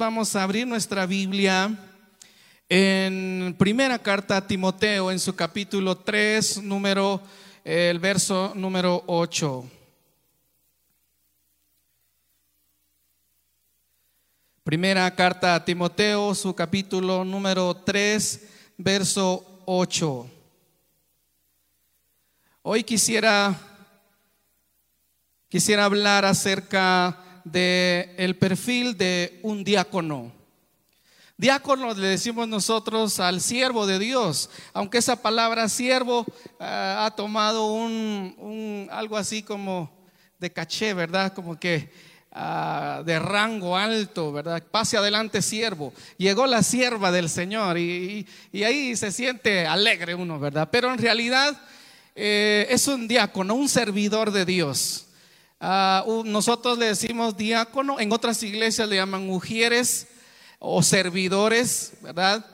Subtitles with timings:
[0.00, 1.76] vamos a abrir nuestra Biblia
[2.70, 7.20] en primera carta a Timoteo, en su capítulo 3, número,
[7.64, 9.70] el verso número 8.
[14.64, 18.48] Primera carta a Timoteo, su capítulo número 3,
[18.78, 20.30] verso 8.
[22.62, 23.54] Hoy quisiera
[25.50, 30.32] quisiera hablar acerca de el perfil de un diácono.
[31.40, 36.26] Diácono le decimos nosotros al siervo de Dios, aunque esa palabra siervo
[36.60, 39.90] eh, ha tomado un, algo así como
[40.38, 41.32] de caché, ¿verdad?
[41.32, 41.90] Como que
[42.30, 44.62] ah, de rango alto, ¿verdad?
[44.70, 45.94] Pase adelante siervo.
[46.18, 50.68] Llegó la sierva del Señor y, ahí se siente alegre uno, ¿verdad?
[50.70, 51.58] Pero en realidad
[52.14, 55.06] eh, es un diácono, un servidor de Dios.
[55.60, 60.08] Ah, nosotros le decimos diácono, en otras iglesias le llaman mujeres
[60.58, 62.46] o servidores, ¿verdad?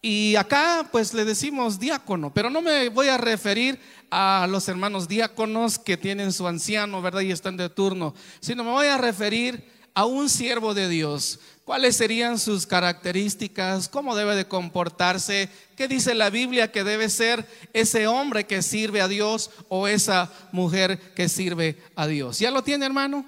[0.00, 3.80] Y acá pues le decimos diácono, pero no me voy a referir
[4.10, 7.22] a los hermanos diáconos que tienen su anciano, ¿verdad?
[7.22, 11.40] Y están de turno, sino me voy a referir a un siervo de Dios.
[11.64, 13.88] ¿Cuáles serían sus características?
[13.88, 15.48] ¿Cómo debe de comportarse?
[15.76, 20.30] ¿Qué dice la Biblia que debe ser ese hombre que sirve a Dios o esa
[20.52, 22.38] mujer que sirve a Dios?
[22.38, 23.24] ¿Ya lo tiene, hermano?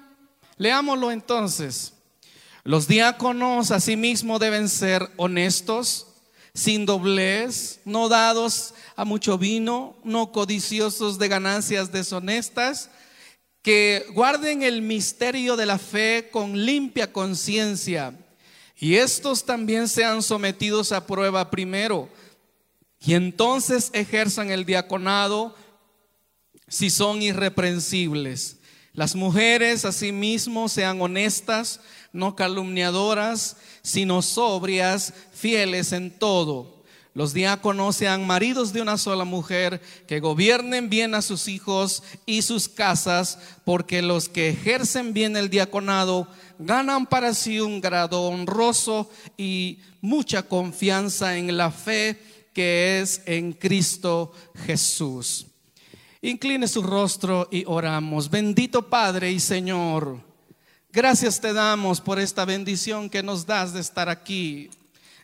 [0.57, 1.93] Leámoslo entonces.
[2.63, 6.05] Los diáconos asimismo deben ser honestos,
[6.53, 12.91] sin doblez, no dados a mucho vino, no codiciosos de ganancias deshonestas,
[13.63, 18.13] que guarden el misterio de la fe con limpia conciencia.
[18.79, 22.09] Y estos también sean sometidos a prueba primero,
[22.99, 25.55] y entonces ejerzan el diaconado
[26.67, 28.57] si son irreprensibles.
[28.93, 31.79] Las mujeres asimismo sean honestas,
[32.11, 36.76] no calumniadoras, sino sobrias, fieles en todo.
[37.17, 42.43] Los diáconos sean maridos de una sola mujer, que gobiernen bien a sus hijos y
[42.43, 46.27] sus casas, porque los que ejercen bien el diaconado
[46.59, 52.21] ganan para sí un grado honroso y mucha confianza en la fe
[52.53, 54.31] que es en Cristo
[54.67, 55.47] Jesús.
[56.21, 58.29] Incline su rostro y oramos.
[58.29, 60.21] Bendito Padre y Señor,
[60.91, 64.69] gracias te damos por esta bendición que nos das de estar aquí.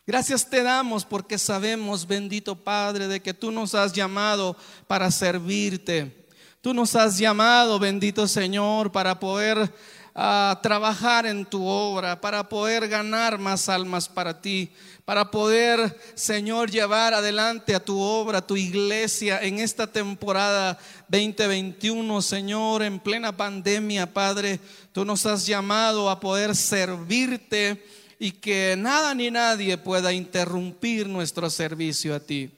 [0.06, 6.26] Gracias te damos porque sabemos, bendito Padre, de que tú nos has llamado para servirte.
[6.62, 9.74] Tú nos has llamado, bendito Señor, para poder
[10.14, 14.72] ah, trabajar en tu obra, para poder ganar más almas para ti
[15.06, 22.22] para poder, Señor, llevar adelante a tu obra, a tu iglesia en esta temporada 2021,
[22.22, 24.62] Señor, en plena pandemia, Padre.
[24.94, 27.86] Tú nos has llamado a poder servirte
[28.24, 32.50] y que nada ni nadie pueda interrumpir nuestro servicio a ti.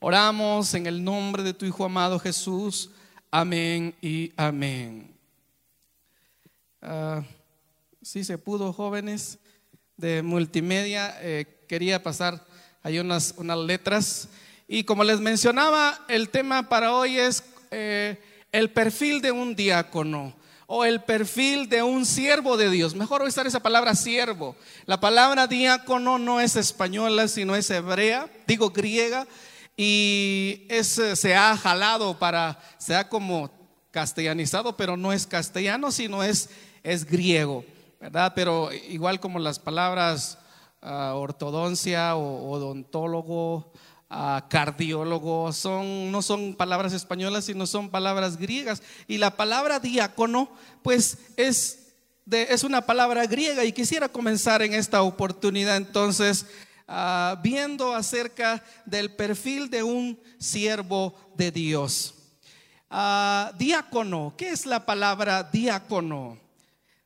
[0.00, 2.90] Oramos en el nombre de tu Hijo amado Jesús.
[3.30, 5.14] Amén y amén.
[6.80, 7.22] Ah,
[8.02, 9.38] si se pudo, jóvenes
[9.96, 11.16] de multimedia.
[11.20, 12.44] Eh, quería pasar
[12.82, 14.28] ahí unas, unas letras.
[14.66, 20.34] Y como les mencionaba, el tema para hoy es eh, el perfil de un diácono
[20.74, 22.94] o el perfil de un siervo de Dios.
[22.94, 24.56] Mejor usar esa palabra siervo.
[24.86, 29.26] La palabra diácono no es española, sino es hebrea, digo griega,
[29.76, 33.50] y eh, se ha jalado para, se ha como
[33.90, 36.48] castellanizado, pero no es castellano, sino es,
[36.82, 37.66] es griego,
[38.00, 38.32] ¿verdad?
[38.34, 40.38] Pero igual como las palabras
[40.80, 43.70] ortodoncia o odontólogo,
[44.48, 48.82] cardiólogo, son, no son palabras españolas, sino son palabras griegas.
[49.08, 50.50] Y la palabra diácono,
[50.82, 51.94] pues es,
[52.30, 56.46] es una palabra griega y quisiera comenzar en esta oportunidad entonces
[56.86, 62.14] ah, viendo acerca del perfil de un siervo de Dios.
[62.90, 66.38] Ah, diácono, ¿qué es la palabra diácono?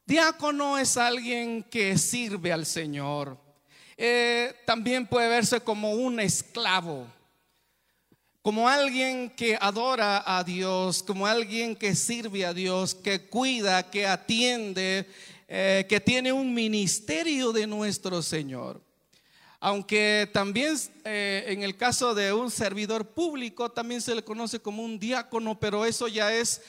[0.04, 3.45] Diácono es alguien que sirve al Señor.
[3.98, 7.06] Eh, también puede verse como un esclavo,
[8.42, 14.06] como alguien que adora a Dios, como alguien que sirve a Dios, que cuida, que
[14.06, 15.08] atiende,
[15.48, 18.82] eh, que tiene un ministerio de nuestro Señor.
[19.60, 24.82] Aunque también eh, en el caso de un servidor público también se le conoce como
[24.82, 26.60] un diácono, pero eso ya es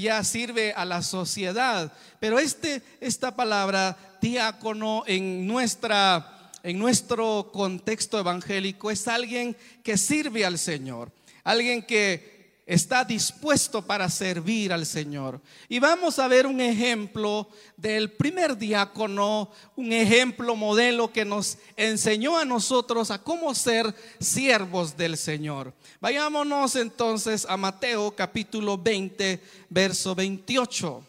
[0.00, 1.92] ya sirve a la sociedad.
[2.18, 10.44] Pero este, esta palabra diácono en, nuestra, en nuestro contexto evangélico es alguien que sirve
[10.44, 11.10] al Señor,
[11.42, 12.39] alguien que
[12.70, 15.40] está dispuesto para servir al Señor.
[15.68, 22.38] Y vamos a ver un ejemplo del primer diácono, un ejemplo modelo que nos enseñó
[22.38, 25.74] a nosotros a cómo ser siervos del Señor.
[26.00, 31.04] Vayámonos entonces a Mateo capítulo 20, verso 28.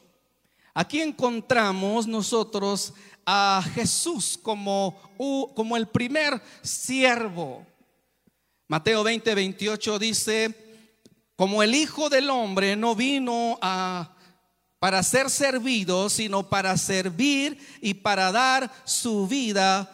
[0.74, 2.92] Aquí encontramos nosotros
[3.24, 5.00] a Jesús como,
[5.54, 7.68] como el primer siervo.
[8.68, 10.61] Mateo 20, 28 dice,
[11.42, 14.12] como el Hijo del Hombre no vino a,
[14.78, 19.92] para ser servido, sino para servir y para dar su vida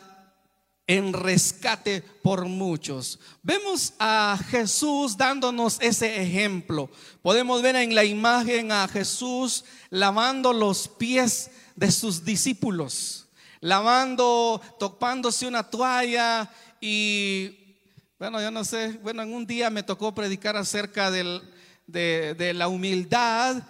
[0.88, 3.18] en rescate por muchos.
[3.44, 6.90] Vemos a Jesús dándonos ese ejemplo.
[7.22, 13.30] Podemos ver en la imagen a Jesús lavando los pies de sus discípulos,
[13.62, 16.52] lavando, topándose una toalla
[16.82, 17.67] y
[18.20, 23.62] bueno, yo no sé, bueno, en un día me tocó predicar acerca de, la humildad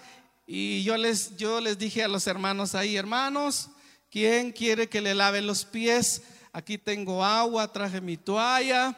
[0.46, 3.70] y yo les, yo les dije a los hermanos ahí, hermanos,
[4.10, 6.24] ¿quién quiere que le lave los pies?
[6.54, 8.98] Aquí tengo agua, traje mi toalla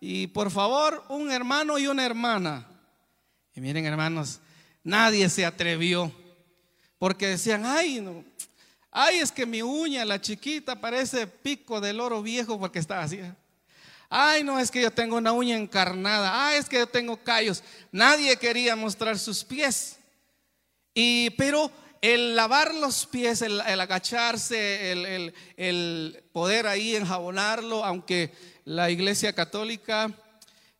[0.00, 2.66] y por favor, un hermano y una hermana.
[3.54, 4.40] Y miren hermanos,
[4.82, 6.12] nadie se atrevió
[6.98, 8.24] porque decían, ay, no,
[8.90, 13.20] ay, es que mi uña, la chiquita, parece pico del oro viejo porque está así.
[14.08, 16.48] Ay, no, es que yo tengo una uña encarnada.
[16.48, 17.62] Ay, es que yo tengo callos.
[17.92, 19.98] Nadie quería mostrar sus pies.
[20.94, 21.70] Y, pero
[22.00, 28.32] el lavar los pies, el, agacharse, el, el, poder ahí enjabonarlo, aunque
[28.64, 30.14] la iglesia católica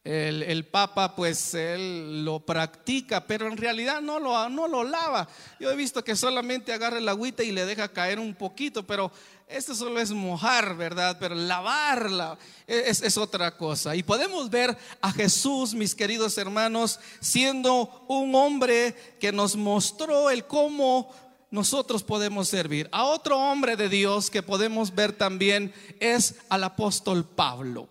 [0.08, 5.28] el, Papa pues él lo practica, pero en realidad no lo, no lo lava.
[5.60, 9.12] Yo he visto que solamente agarra el agüita y le deja caer un poquito, pero
[9.48, 11.16] esto solo es mojar, ¿verdad?
[11.18, 13.96] Pero lavarla es, es otra cosa.
[13.96, 20.44] Y podemos ver a Jesús, mis queridos hermanos, siendo un hombre que nos mostró el
[20.44, 21.10] cómo
[21.50, 22.88] nosotros podemos servir.
[22.92, 27.88] A otro hombre de Dios que podemos ver también es al apóstol Pablo.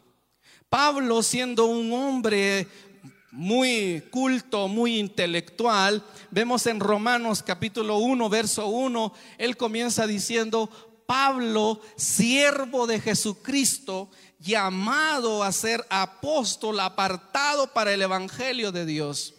[0.70, 2.68] Pablo siendo un hombre
[3.32, 10.70] muy culto, muy intelectual, vemos en Romanos capítulo 1, verso 1, él comienza diciendo,
[11.08, 19.34] Pablo, siervo de Jesucristo, llamado a ser apóstol, apartado para el Evangelio de Dios.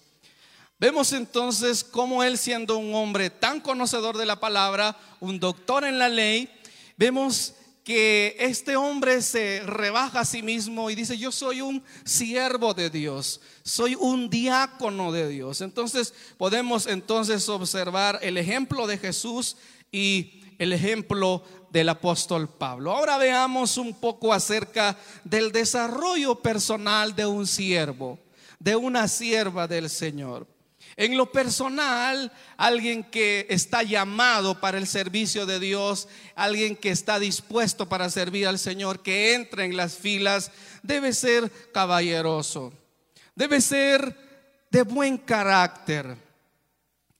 [0.80, 5.98] Vemos entonces cómo él siendo un hombre tan conocedor de la palabra, un doctor en
[5.98, 6.48] la ley,
[6.96, 7.54] vemos
[7.84, 12.90] que este hombre se rebaja a sí mismo y dice, yo soy un siervo de
[12.90, 15.62] Dios, soy un diácono de Dios.
[15.62, 19.56] Entonces podemos entonces observar el ejemplo de Jesús
[19.90, 22.92] y el ejemplo del apóstol Pablo.
[22.92, 28.18] Ahora veamos un poco acerca del desarrollo personal de un siervo,
[28.58, 30.46] de una sierva del Señor.
[30.96, 37.20] En lo personal, alguien que está llamado para el servicio de Dios, alguien que está
[37.20, 40.50] dispuesto para servir al Señor, que entra en las filas,
[40.82, 42.72] debe ser caballeroso,
[43.36, 44.12] debe ser
[44.72, 46.16] de buen carácter.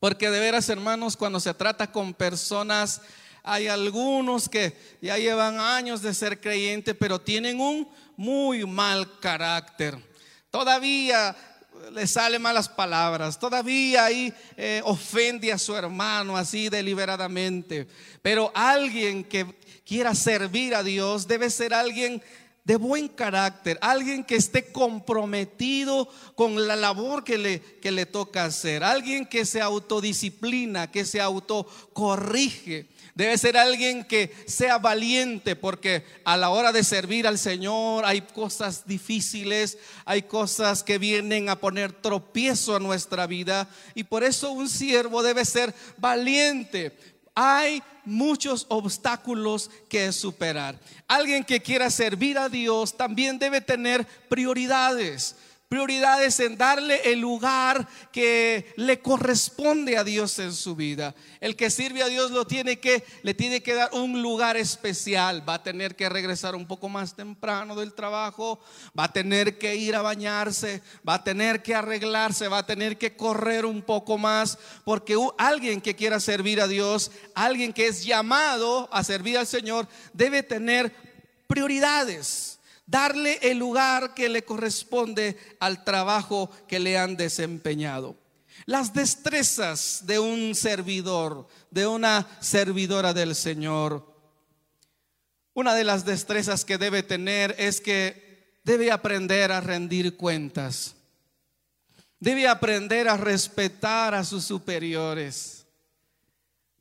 [0.00, 3.00] Porque de veras, hermanos, cuando se trata con personas,
[3.48, 9.96] hay algunos que ya llevan años de ser creyentes, pero tienen un muy mal carácter.
[10.50, 11.34] Todavía
[11.92, 17.88] le sale malas palabras, todavía ahí eh, ofende a su hermano así deliberadamente.
[18.20, 19.46] Pero alguien que
[19.86, 22.22] quiera servir a Dios debe ser alguien
[22.64, 28.44] de buen carácter, alguien que esté comprometido con la labor que le, que le toca
[28.44, 32.88] hacer, alguien que se autodisciplina, que se autocorrige
[33.18, 38.20] Debe ser alguien que sea valiente porque a la hora de servir al Señor hay
[38.20, 44.52] cosas difíciles, hay cosas que vienen a poner tropiezo a nuestra vida y por eso
[44.52, 46.96] un siervo debe ser valiente.
[47.34, 50.78] Hay muchos obstáculos que superar.
[51.08, 55.34] Alguien que quiera servir a Dios también debe tener prioridades
[55.68, 61.14] prioridades en darle el lugar que le corresponde a Dios en su vida.
[61.40, 65.46] El que sirve a Dios lo tiene que le tiene que dar un lugar especial.
[65.46, 68.58] Va a tener que regresar un poco más temprano del trabajo,
[68.98, 72.96] va a tener que ir a bañarse, va a tener que arreglarse, va a tener
[72.96, 78.04] que correr un poco más porque alguien que quiera servir a Dios, alguien que es
[78.04, 80.94] llamado a servir al Señor debe tener
[81.46, 82.57] prioridades
[82.88, 88.16] darle el lugar que le corresponde al trabajo que le han desempeñado.
[88.64, 94.04] Las destrezas de un servidor, de una servidora del Señor.
[95.54, 100.96] Una de las destrezas que debe tener es que debe aprender a rendir cuentas.
[102.18, 105.66] Debe aprender a respetar a sus superiores.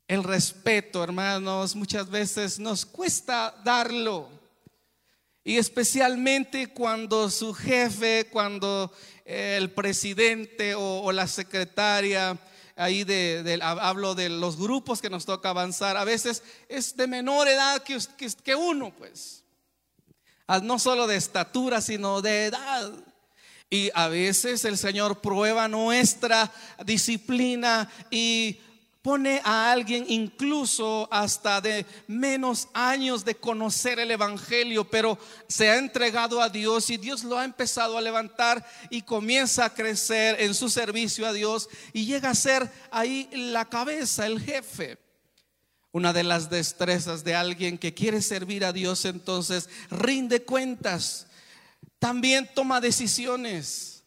[0.08, 4.30] El respeto, hermanos, muchas veces nos cuesta darlo.
[5.48, 8.92] Y especialmente cuando su jefe, cuando
[9.24, 12.38] el presidente o, la secretaria,
[12.76, 17.48] ahí de, hablo de los grupos que nos toca avanzar, a veces es de menor
[17.48, 17.98] edad que,
[18.44, 19.46] que uno, pues.
[20.64, 22.92] No solo de estatura, sino de edad.
[23.70, 26.52] Y a veces el Señor prueba nuestra
[26.86, 28.60] disciplina y
[29.08, 35.78] pone a alguien incluso hasta de menos años de conocer el Evangelio, pero se ha
[35.78, 40.54] entregado a Dios y Dios lo ha empezado a levantar y comienza a crecer en
[40.54, 44.98] su servicio a Dios y llega a ser ahí la cabeza, el jefe.
[45.94, 51.28] Una de las destrezas de alguien que quiere servir a Dios entonces rinde cuentas
[51.98, 54.04] también toma decisiones.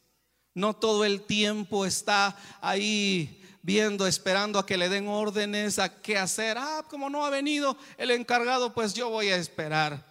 [0.53, 6.19] No todo el tiempo está ahí viendo, esperando a que le den órdenes, a qué
[6.19, 6.57] hacer.
[6.59, 10.05] Ah, como no ha venido el encargado, pues yo voy a esperar,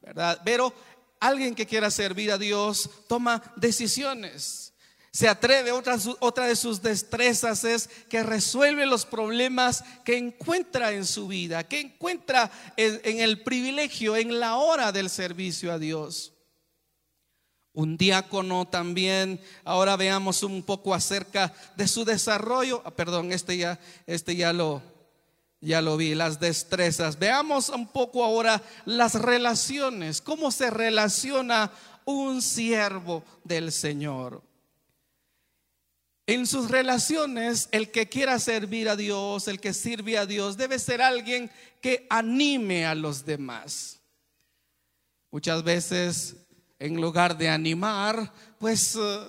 [0.00, 0.40] ¿verdad?
[0.44, 0.72] Pero
[1.20, 4.72] alguien que quiera servir a Dios toma decisiones.
[5.10, 11.04] Se atreve, otra, otra de sus destrezas es que resuelve los problemas que encuentra en
[11.04, 16.31] su vida, que encuentra en el privilegio, en la hora del servicio a Dios
[17.74, 19.40] un diácono también.
[19.64, 22.82] Ahora veamos un poco acerca de su desarrollo.
[22.84, 24.82] Ah, perdón, este ya, este ya lo,
[25.60, 27.18] ya lo vi, las destrezas.
[27.18, 31.70] Veamos un poco ahora las relaciones, cómo se relaciona
[32.04, 34.42] un siervo del Señor.
[36.26, 40.78] En sus relaciones, el que quiera servir a Dios, el que sirve a Dios, debe
[40.78, 41.50] ser alguien
[41.80, 44.00] que anime a los demás.
[45.32, 46.36] Muchas veces
[46.82, 49.20] en lugar de animar, pues eh,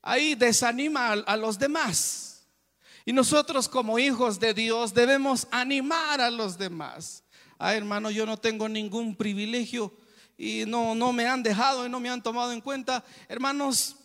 [0.00, 2.46] ahí desanima a, los demás.
[3.04, 7.22] Y nosotros como hijos de Dios debemos animar a los demás.
[7.58, 9.92] Ah, hermano, yo no tengo ningún privilegio
[10.38, 13.04] y no, no me han dejado y no me han tomado en cuenta.
[13.28, 13.96] Hermanos,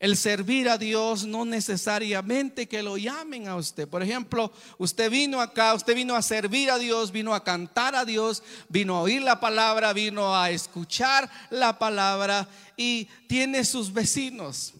[0.00, 3.86] el servir a Dios no necesariamente que lo llamen a usted.
[3.86, 8.06] Por ejemplo, usted vino acá, usted vino a servir a Dios, vino a cantar a
[8.06, 14.72] Dios, vino a oír la palabra, vino a escuchar la palabra y tiene sus vecinos.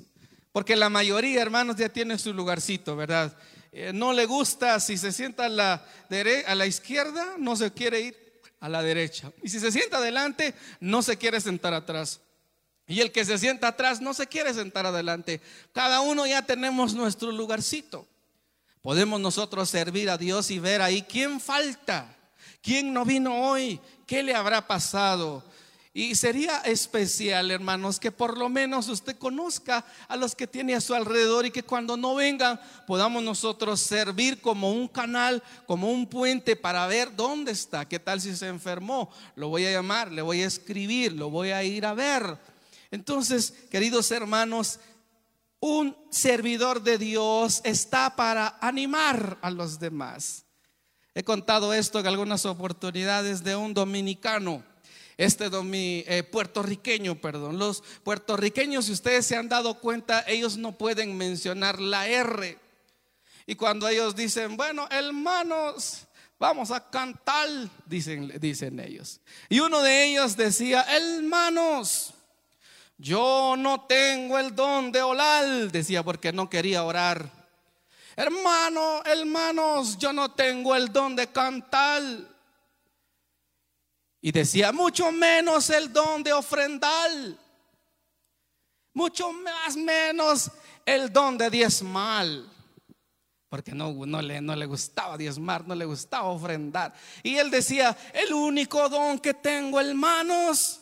[0.53, 3.37] Porque la mayoría, hermanos, ya tiene su lugarcito, ¿verdad?
[3.73, 5.87] Eh, no le gusta si se sienta a la,
[6.47, 9.31] a la izquierda, no se quiere ir a la derecha.
[9.43, 12.21] Y si se sienta adelante, no se quiere sentar atrás.
[12.91, 15.41] Y el que se sienta atrás no se quiere sentar adelante.
[15.73, 18.05] Cada uno ya tenemos nuestro lugarcito.
[18.83, 22.17] Podemos nosotros servir a Dios y ver ahí quién falta,
[22.61, 23.79] quién no vino hoy,
[24.09, 25.45] qué le habrá pasado.
[25.95, 30.81] Y sería especial, hermanos, que por lo menos usted conozca a los que tiene a
[30.81, 36.09] su alrededor y que cuando no vengan podamos nosotros servir como un canal, como un
[36.09, 39.13] puente para ver dónde está, qué tal si se enfermó.
[39.37, 42.51] Lo voy a llamar, le voy a escribir, lo voy a ir a ver
[42.91, 44.81] entonces, queridos hermanos,
[45.61, 50.45] un servidor de Dios está para animar a los demás.
[51.15, 54.65] He contado esto en algunas oportunidades de un dominicano,
[55.19, 57.59] este eh, puertorriqueño, perdón.
[57.59, 62.59] Los puertorriqueños, si ustedes se han dado cuenta, ellos no pueden mencionar la R.
[63.47, 66.07] Y cuando ellos dicen, bueno, hermanos,
[66.39, 67.49] vamos a cantar,
[67.85, 69.21] dicen, dicen ellos.
[69.51, 72.15] Y uno de ellos decía, hermanos,
[73.01, 77.31] yo no tengo el don de orar, decía porque no quería orar.
[78.15, 82.03] Hermano, hermanos, yo no tengo el don de cantar.
[84.21, 87.11] Y decía, mucho menos el don de ofrendar.
[88.93, 90.51] Mucho más menos
[90.85, 92.27] el don de diezmar.
[93.49, 96.93] Porque no, no, le, no le gustaba diezmar, no le gustaba ofrendar.
[97.23, 100.81] Y él decía, el único don que tengo, hermanos,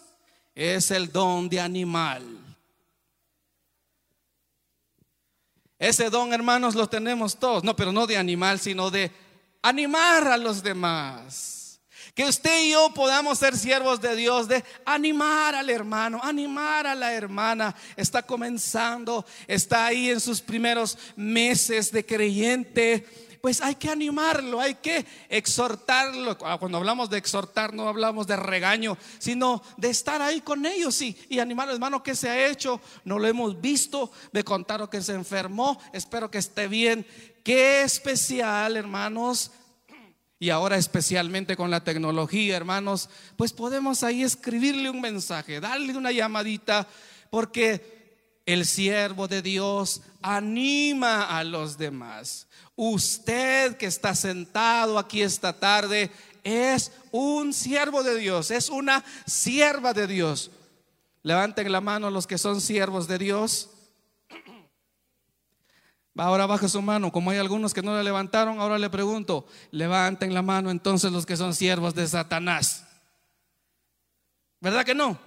[0.59, 2.25] es el don de animal.
[5.79, 7.63] Ese don, hermanos, lo tenemos todos.
[7.63, 9.13] No, pero no de animal, sino de
[9.63, 11.81] animar a los demás.
[12.13, 16.97] Que usted y yo podamos ser siervos de Dios, de animar al hermano, animar a
[16.97, 17.77] la hermana.
[17.95, 23.07] Está comenzando, está ahí en sus primeros meses de creyente
[23.49, 26.37] pues hay que animarlo, hay que exhortarlo.
[26.45, 31.01] Ah, cuando hablamos de exhortar, no hablamos de regaño, sino de estar ahí con ellos
[31.01, 31.39] y, y.
[31.39, 32.79] Hermano, ¿qué se ha hecho?
[33.07, 34.13] No lo hemos visto.
[34.33, 35.81] Me contaron que se enfermó.
[35.95, 37.07] Espero que esté bien.
[37.43, 39.51] Qué especial, hermanos.
[40.39, 46.13] Y ahora especialmente con la tecnología, hermanos, pues podemos ahí escribirle un mensaje, darle una
[46.13, 46.87] llamadita,
[47.31, 47.97] porque
[48.45, 52.49] El siervo de Dios anima a los demás.
[52.81, 56.13] Usted que está sentado aquí esta tarde
[56.45, 60.53] es un siervo de Dios, es una sierva de Dios.
[61.25, 63.71] Levanten la mano los que son siervos de Dios.
[66.17, 67.11] Ahora baja su mano.
[67.11, 71.27] Como hay algunos que no la levantaron, ahora le pregunto, levanten la mano entonces los
[71.27, 72.85] que son siervos de Satanás.
[74.61, 75.19] ¿Verdad que no?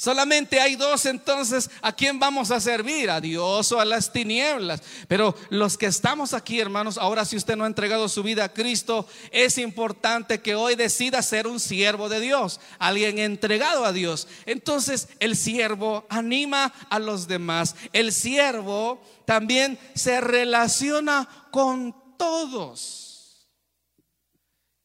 [0.00, 4.82] Solamente hay dos entonces a quién vamos a servir, a Dios o a las tinieblas.
[5.08, 8.52] Pero los que estamos aquí, hermanos, ahora si usted no ha entregado su vida a
[8.54, 14.26] Cristo, es importante que hoy decida ser un siervo de Dios, alguien entregado a Dios.
[14.46, 17.76] Entonces el siervo anima a los demás.
[17.92, 23.50] El siervo también se relaciona con todos.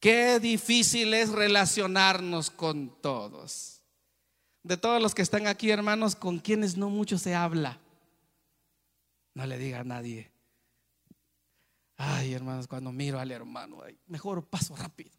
[0.02, 3.75] Qué difícil es relacionarnos con todos
[4.66, 7.80] de todos los que están aquí, hermanos, con quienes no mucho se habla.
[9.36, 10.32] No le diga a nadie.
[11.98, 15.12] Ay, hermanos, cuando miro al hermano, mejor paso rápido.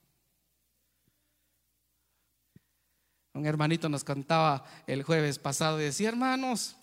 [3.34, 6.74] Un hermanito nos contaba el jueves pasado y decía, hermanos,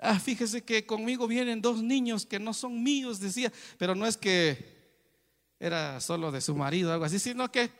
[0.00, 4.16] ah, fíjese que conmigo vienen dos niños que no son míos, decía, pero no es
[4.16, 4.98] que
[5.60, 7.70] era solo de su marido o algo así, sino que,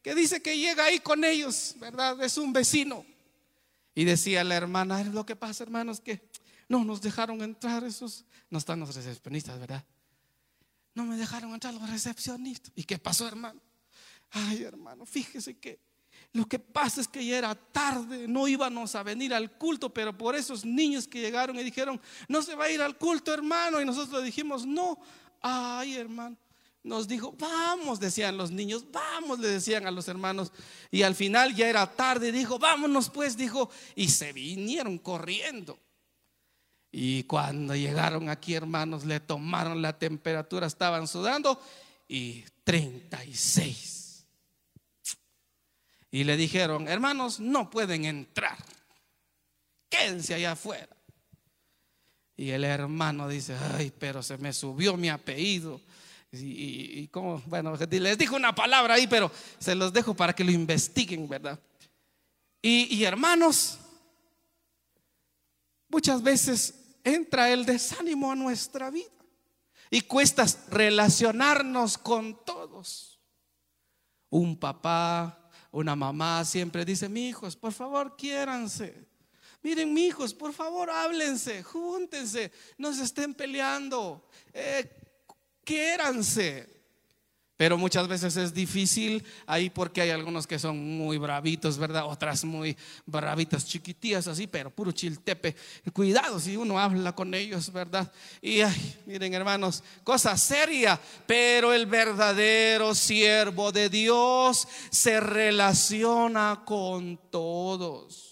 [0.00, 2.22] que dice que llega ahí con ellos, ¿verdad?
[2.22, 3.04] Es un vecino.
[3.98, 6.22] Y decía la hermana, lo que pasa hermanos que
[6.68, 9.84] no nos dejaron entrar esos, no están los recepcionistas, ¿verdad?
[10.94, 12.70] No me dejaron entrar los recepcionistas.
[12.76, 13.60] ¿Y qué pasó hermano?
[14.30, 15.80] Ay hermano, fíjese que
[16.32, 20.16] lo que pasa es que ya era tarde, no íbamos a venir al culto, pero
[20.16, 23.80] por esos niños que llegaron y dijeron, no se va a ir al culto hermano,
[23.80, 24.96] y nosotros dijimos, no,
[25.40, 26.36] ay hermano
[26.82, 30.52] nos dijo, vamos, decían los niños, vamos, le decían a los hermanos.
[30.90, 35.78] Y al final ya era tarde, dijo, vámonos pues, dijo, y se vinieron corriendo.
[36.90, 41.60] Y cuando llegaron aquí, hermanos, le tomaron la temperatura, estaban sudando
[42.08, 44.24] y 36.
[46.10, 48.56] Y le dijeron, hermanos, no pueden entrar,
[49.90, 50.96] quédense allá afuera.
[52.34, 55.82] Y el hermano dice, ay, pero se me subió mi apellido
[56.30, 60.50] y, como, bueno, les dijo una palabra ahí, pero se los dejo para que lo
[60.50, 61.58] investiguen, ¿verdad?
[62.60, 63.78] Y, y hermanos,
[65.88, 69.10] muchas veces entra el desánimo a nuestra vida
[69.90, 73.18] y cuesta relacionarnos con todos.
[74.30, 79.08] Un papá, una mamá siempre dice, mi hijos, por favor, quiéranse.
[79.62, 84.28] Miren, mi hijos, por favor, háblense, júntense, no se estén peleando.
[84.52, 84.97] Eh,
[85.68, 86.78] quiéranse.
[87.58, 92.06] Pero muchas veces es difícil ahí porque hay algunos que son muy bravitos, ¿verdad?
[92.06, 95.56] Otras muy bravitas, chiquitías así, pero puro chiltepe.
[95.92, 98.10] Cuidado si uno habla con ellos, ¿verdad?
[98.40, 107.18] Y ay, miren hermanos, cosa seria, pero el verdadero siervo de Dios se relaciona con
[107.28, 108.27] todos.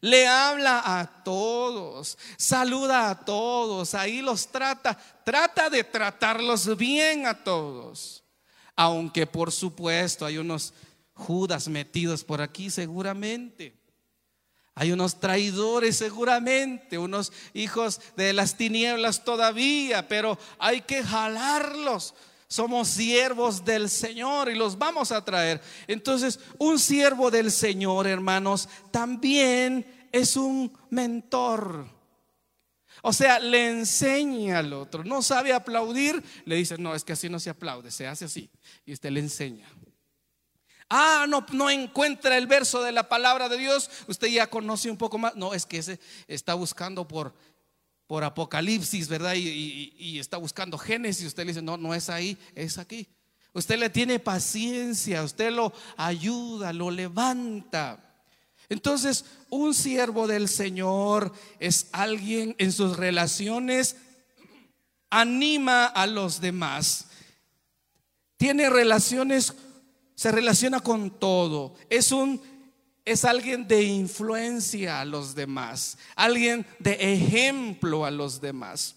[0.00, 7.44] Le habla a todos, saluda a todos, ahí los trata, trata de tratarlos bien a
[7.44, 8.24] todos.
[8.76, 10.72] Aunque por supuesto hay unos
[11.12, 13.78] Judas metidos por aquí seguramente.
[14.74, 22.14] Hay unos traidores seguramente, unos hijos de las tinieblas todavía, pero hay que jalarlos.
[22.50, 25.62] Somos siervos del Señor y los vamos a traer.
[25.86, 31.86] Entonces, un siervo del Señor, hermanos, también es un mentor.
[33.02, 35.04] O sea, le enseña al otro.
[35.04, 38.50] No sabe aplaudir, le dice, no, es que así no se aplaude, se hace así.
[38.84, 39.68] Y usted le enseña.
[40.88, 43.88] Ah, no, no encuentra el verso de la palabra de Dios.
[44.08, 45.36] Usted ya conoce un poco más.
[45.36, 47.32] No, es que ese está buscando por,
[48.10, 49.34] por Apocalipsis, ¿verdad?
[49.36, 51.28] Y, está buscando Génesis.
[51.28, 53.06] Usted le dice, no, no es ahí, es aquí.
[53.52, 58.24] Usted le tiene paciencia, usted lo ayuda, lo levanta.
[58.68, 63.94] Entonces, un siervo del Señor es alguien en sus relaciones,
[65.08, 67.06] anima a los demás,
[68.36, 69.54] tiene relaciones,
[70.16, 72.42] se relaciona con todo, es un
[73.04, 78.96] es alguien de influencia a los demás, alguien de ejemplo a los demás.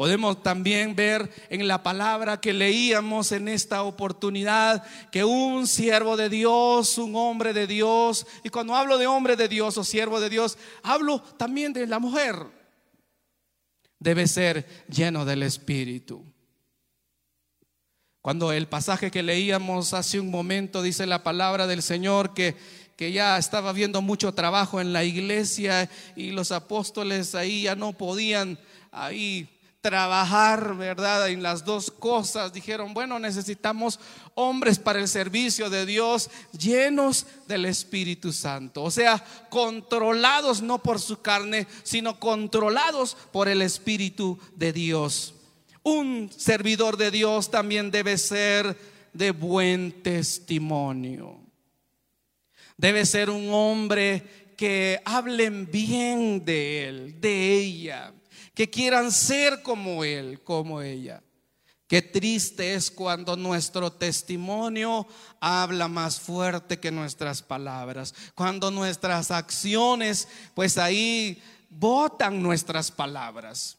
[0.00, 6.30] Podemos también ver en la palabra que leíamos en esta oportunidad que un siervo de
[6.30, 10.30] Dios, un hombre de Dios, y cuando hablo de hombre de Dios o siervo de
[10.30, 12.46] Dios, hablo también de la mujer,
[13.98, 16.24] debe ser lleno del Espíritu.
[18.22, 22.54] Cuando el pasaje que leíamos hace un momento dice la palabra del Señor que
[23.00, 27.94] que ya estaba viendo mucho trabajo en la iglesia y los apóstoles ahí ya no
[27.94, 28.58] podían
[28.92, 29.48] ahí
[29.80, 31.30] trabajar, ¿verdad?
[31.30, 32.52] En las dos cosas.
[32.52, 33.98] Dijeron, bueno, necesitamos
[34.34, 38.82] hombres para el servicio de Dios llenos del Espíritu Santo.
[38.82, 45.32] O sea, controlados no por su carne, sino controlados por el Espíritu de Dios.
[45.82, 48.76] Un servidor de Dios también debe ser
[49.14, 51.49] de buen testimonio.
[52.80, 58.12] Debe ser un hombre que hablen bien de él, de ella
[58.60, 61.22] que quieran ser como Él, como ella.
[61.86, 65.06] Qué triste es cuando nuestro testimonio
[65.40, 73.78] habla más fuerte que nuestras palabras, cuando nuestras acciones, pues ahí votan nuestras palabras.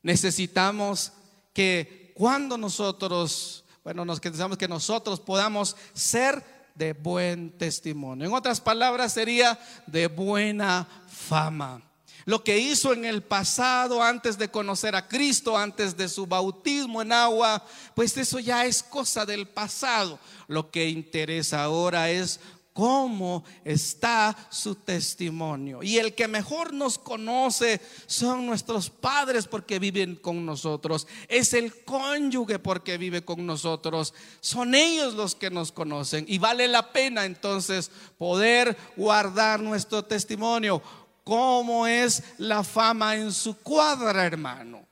[0.00, 1.10] Necesitamos
[1.52, 8.26] que cuando nosotros, bueno, nos que nosotros podamos ser de buen testimonio.
[8.26, 11.82] En otras palabras, sería de buena fama.
[12.24, 17.02] Lo que hizo en el pasado antes de conocer a Cristo, antes de su bautismo
[17.02, 17.62] en agua,
[17.94, 20.18] pues eso ya es cosa del pasado.
[20.48, 22.40] Lo que interesa ahora es
[22.80, 25.82] cómo está su testimonio.
[25.82, 31.06] Y el que mejor nos conoce son nuestros padres porque viven con nosotros.
[31.28, 34.14] Es el cónyuge porque vive con nosotros.
[34.40, 36.24] Son ellos los que nos conocen.
[36.26, 40.82] Y vale la pena entonces poder guardar nuestro testimonio
[41.22, 44.88] cómo es la fama en su cuadra, hermano.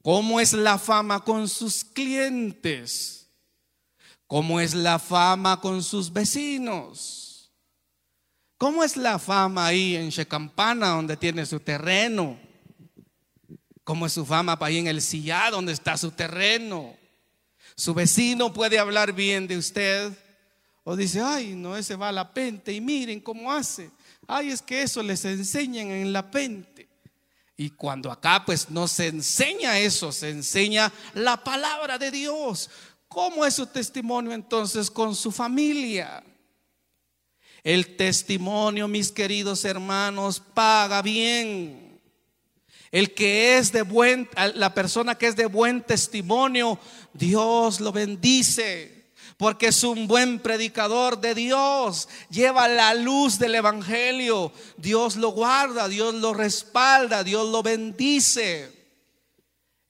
[0.00, 3.15] ¿Cómo es la fama con sus clientes?
[4.26, 7.52] ¿Cómo es la fama con sus vecinos?
[8.58, 12.38] ¿Cómo es la fama ahí en Checampana, donde tiene su terreno?
[13.84, 16.96] ¿Cómo es su fama ahí en el Sillá, donde está su terreno?
[17.76, 20.12] Su vecino puede hablar bien de usted
[20.82, 23.90] o dice, ay, no, ese va a la pente y miren cómo hace.
[24.26, 26.88] Ay, es que eso les enseñan en la pente.
[27.56, 32.70] Y cuando acá pues no se enseña eso, se enseña la palabra de Dios.
[33.16, 36.22] ¿Cómo es su testimonio entonces con su familia?
[37.64, 41.98] El testimonio, mis queridos hermanos, paga bien.
[42.90, 46.78] El que es de buen, la persona que es de buen testimonio,
[47.14, 49.06] Dios lo bendice
[49.38, 55.88] porque es un buen predicador de Dios, lleva la luz del Evangelio, Dios lo guarda,
[55.88, 58.70] Dios lo respalda, Dios lo bendice.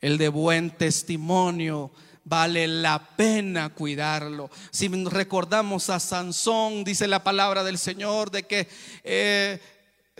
[0.01, 1.91] El de buen testimonio
[2.27, 4.51] vale la pena cuidarlo.
[4.71, 8.69] Si recordamos a Sansón, dice la palabra del Señor, de que...
[9.05, 9.61] Eh,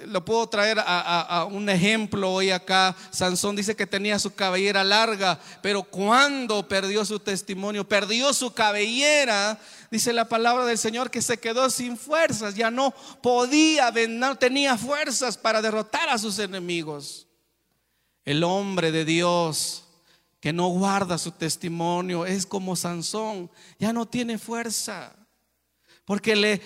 [0.05, 2.95] lo puedo traer a, un ejemplo hoy acá.
[3.11, 9.59] Sansón dice que tenía su cabellera larga, pero cuando perdió su testimonio, perdió su cabellera,
[9.91, 12.93] dice la palabra del Señor que se quedó sin fuerzas, ya no
[13.23, 17.27] podía, no tenía fuerzas para derrotar a sus enemigos.
[18.27, 19.86] El hombre de Dios
[20.47, 25.13] que no guarda su testimonio es como Sansón, ya no tiene fuerza,
[26.05, 26.63] porque le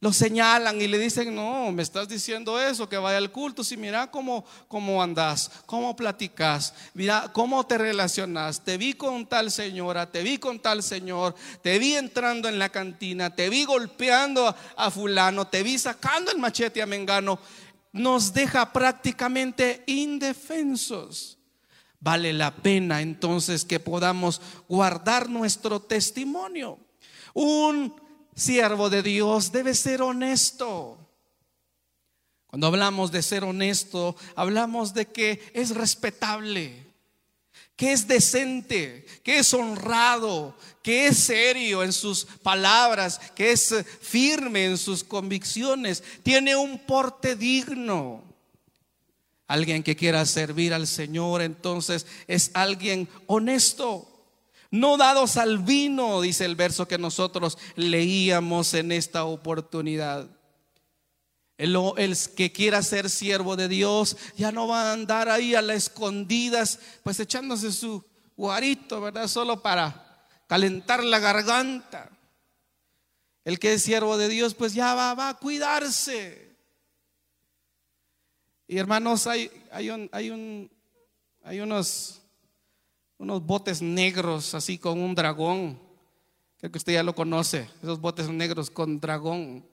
[0.00, 3.64] lo señalan y le dicen, no, me estás diciendo eso, que vaya al culto.
[3.64, 8.62] Si mira cómo, cómo andas, cómo platicas, mira cómo te relacionas.
[8.62, 12.68] Te vi con tal señora, te vi con tal señor, te vi entrando en la
[12.68, 17.38] cantina, te vi golpeando a fulano, te vi sacando el machete a Mengano.
[17.92, 21.35] Nos deja prácticamente indefensos.
[22.00, 26.78] Vale la pena entonces que podamos guardar nuestro testimonio.
[27.34, 27.94] Un
[28.34, 30.98] siervo de Dios debe ser honesto.
[32.46, 36.86] Cuando hablamos de ser honesto, hablamos de que es respetable,
[37.74, 44.64] que es decente, que es honrado, que es serio en sus palabras, que es firme
[44.64, 48.22] en sus convicciones, tiene un porte digno.
[49.46, 54.12] Alguien que quiera servir al Señor entonces es alguien honesto
[54.70, 60.28] no dados al vino, dice el verso que nosotros leíamos en esta oportunidad.
[61.56, 61.78] El,
[62.36, 66.78] que quiera ser siervo de Dios ya no va a andar ahí a las escondidas,
[67.02, 68.04] pues echándose su
[68.36, 69.26] guarito, ¿verdad?
[69.28, 72.10] Solo para calentar la garganta.
[73.44, 76.45] El que es siervo de Dios, pues ya va, va a cuidarse.
[78.68, 80.70] Y hermanos, hay, hay, un, hay, un,
[81.42, 82.22] hay unos
[83.18, 85.78] unos botes negros así con un dragón.
[86.58, 89.64] Creo que usted ya lo conoce, esos botes negros con dragón.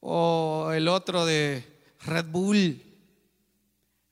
[0.00, 1.64] O el otro de
[2.00, 2.82] Red Bull.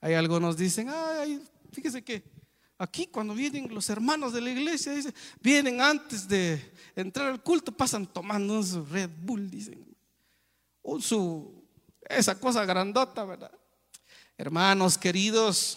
[0.01, 2.39] Hay algunos dicen, ay, fíjese que
[2.81, 6.63] Aquí cuando vienen los hermanos de la iglesia, dice, vienen antes de
[6.95, 9.85] entrar al culto, pasan tomando un Red Bull, dicen.
[10.83, 11.65] Un su,
[12.09, 13.51] esa cosa grandota, ¿verdad?
[14.39, 15.77] Hermanos queridos,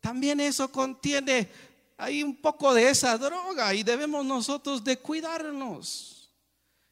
[0.00, 1.48] también eso contiene
[1.96, 6.30] ahí un poco de esa droga y debemos nosotros de cuidarnos.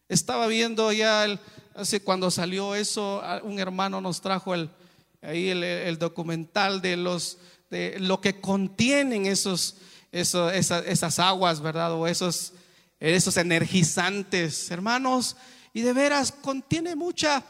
[0.09, 1.41] Estaba viendo ya el,
[1.75, 4.53] hace cuando salió eso, un hermano nos trajo
[5.23, 7.39] ahí el documental de los
[7.71, 9.77] de lo que contienen esos,
[10.11, 11.93] esas, aguas, ¿verdad?
[11.93, 12.53] O esos,
[12.99, 15.37] esos energizantes, hermanos.
[15.73, 17.43] Y de veras contiene mucha,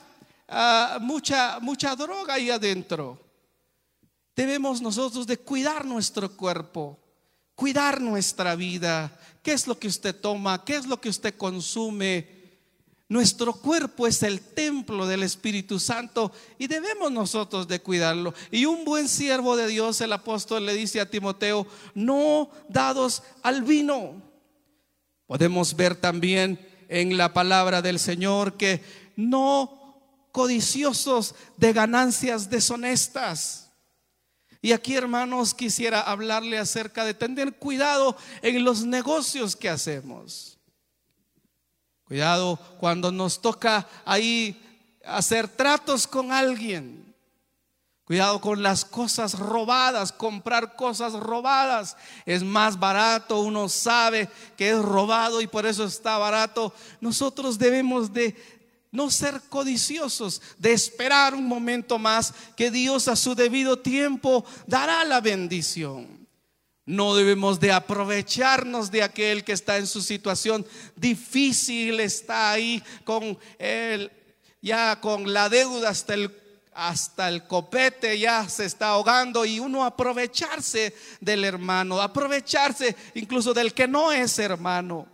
[0.46, 3.18] ah, mucha, mucha droga ahí adentro.
[4.40, 6.98] Debemos nosotros de cuidar nuestro cuerpo,
[7.54, 9.14] cuidar nuestra vida.
[9.42, 10.64] ¿Qué es lo que usted toma?
[10.64, 12.26] ¿Qué es lo que usted consume?
[13.10, 18.32] Nuestro cuerpo es el templo del Espíritu Santo y debemos nosotros de cuidarlo.
[18.50, 23.62] Y un buen siervo de Dios, el apóstol le dice a Timoteo, no dados al
[23.62, 24.22] vino.
[25.26, 28.82] Podemos ver también en la palabra del Señor que
[29.16, 29.98] no
[30.32, 33.69] codiciosos de ganancias deshonestas.
[34.62, 40.58] Y aquí, hermanos, quisiera hablarle acerca de tener cuidado en los negocios que hacemos.
[42.04, 44.60] Cuidado cuando nos toca ahí
[45.04, 47.14] hacer tratos con alguien.
[48.04, 51.96] Cuidado con las cosas robadas, comprar cosas robadas.
[52.26, 56.74] Es más barato, uno sabe que es robado y por eso está barato.
[57.00, 58.34] Nosotros debemos de
[58.92, 65.04] no ser codiciosos, de esperar un momento más que Dios a su debido tiempo dará
[65.04, 66.20] la bendición.
[66.86, 73.38] No debemos de aprovecharnos de aquel que está en su situación difícil, está ahí con
[73.58, 74.10] él,
[74.60, 76.36] ya con la deuda hasta el,
[76.72, 83.72] hasta el copete, ya se está ahogando y uno aprovecharse del hermano, aprovecharse incluso del
[83.72, 85.06] que no es hermano.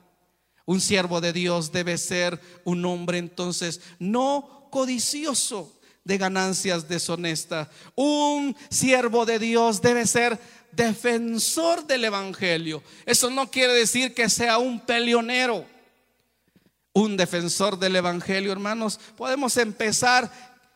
[0.66, 5.72] Un siervo de Dios debe ser un hombre entonces no codicioso
[6.04, 7.68] de ganancias deshonestas.
[7.94, 10.38] Un siervo de Dios debe ser
[10.72, 12.82] defensor del Evangelio.
[13.06, 15.64] Eso no quiere decir que sea un peleonero.
[16.92, 20.30] Un defensor del Evangelio, hermanos, podemos empezar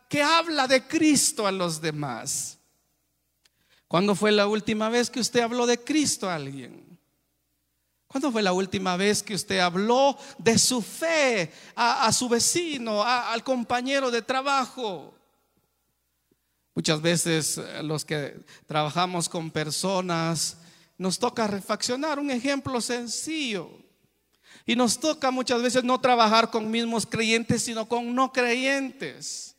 [0.07, 2.59] que habla de Cristo a los demás.
[3.87, 6.90] ¿Cuándo fue la última vez que usted habló de Cristo a alguien?
[8.11, 13.41] ¿Cuándo fue la última vez que usted habló de su fe a, su vecino, al
[13.41, 15.13] compañero de trabajo?
[16.75, 20.57] Muchas veces eh, los que trabajamos con personas
[20.97, 23.69] nos toca refaccionar un ejemplo sencillo.
[24.65, 29.55] Y nos toca muchas veces no trabajar con mismos creyentes, sino con no creyentes.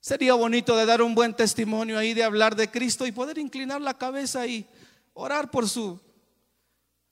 [0.00, 3.82] Sería bonito de dar un buen testimonio ahí, de hablar de Cristo y poder inclinar
[3.82, 4.66] la cabeza y
[5.12, 6.00] orar por su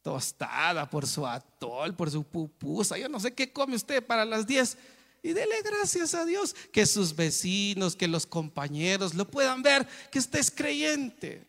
[0.02, 2.98] tostada, por su atol, por su pupusa.
[2.98, 4.76] Yo no sé qué come usted para las 10
[5.22, 10.18] y dele gracias a Dios que sus vecinos, que los compañeros lo puedan ver, que
[10.18, 11.46] usted es creyente.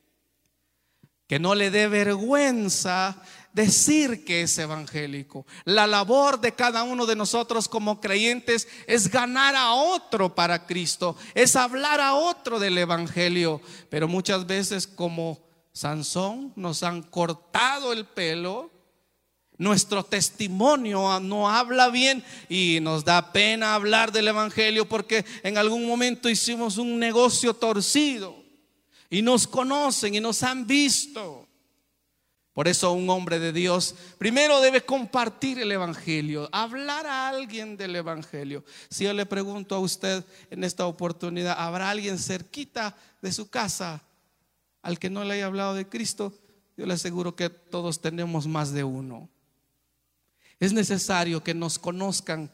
[1.27, 3.19] Que no le dé vergüenza
[3.53, 5.47] decir que es evangélico.
[5.65, 11.15] La labor de cada uno de nosotros como creyentes es ganar a otro para Cristo,
[11.33, 13.61] es hablar a otro del evangelio.
[13.89, 15.41] Pero muchas veces como
[15.73, 18.73] Sansón nos han cortado el pelo
[19.57, 25.85] nuestro testimonio no habla bien y nos da pena hablar del Evangelio porque en algún
[25.85, 28.35] momento hicimos un negocio torcido
[29.09, 31.47] y nos conocen y nos han visto.
[32.51, 37.95] Por eso un hombre de Dios primero debe compartir el Evangelio, hablar a alguien del
[37.95, 38.63] Evangelio.
[38.89, 44.03] Si yo le pregunto a usted en esta oportunidad, ¿habrá alguien cerquita de su casa
[44.83, 46.31] al que no le haya hablado de Cristo?
[46.77, 49.29] Yo le aseguro que todos tenemos más de uno.
[50.59, 52.51] Es necesario que nos conozcan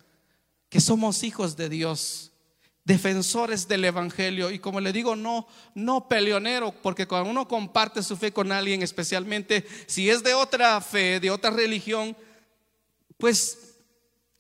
[0.70, 2.32] que somos hijos de Dios,
[2.86, 8.18] defensores del evangelio y como le digo, no no peleonero, porque cuando uno comparte su
[8.18, 12.16] fe con alguien, especialmente si es de otra fe, de otra religión,
[13.18, 13.76] pues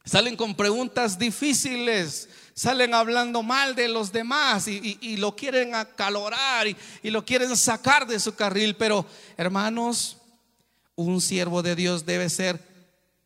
[0.03, 6.75] salen con preguntas difíciles, salen hablando mal de los demás y, lo quieren acalorar y,
[7.01, 9.05] y lo quieren sacar de su carril, pero
[9.37, 10.17] hermanos,
[10.93, 12.59] un siervo de Dios debe ser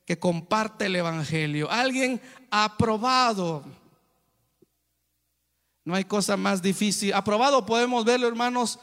[0.06, 3.63] que comparte el Evangelio, alguien aprobado.
[5.84, 7.12] No hay cosa más difícil.
[7.15, 8.80] Aprobado podemos verlo, hermanos,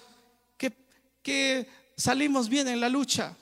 [0.56, 0.76] que,
[1.22, 3.36] que salimos bien en la lucha.